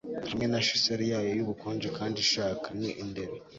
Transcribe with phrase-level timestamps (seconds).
[0.27, 3.35] hamwe na chisel yayo y'ubukonje kandi ishaka.ni indero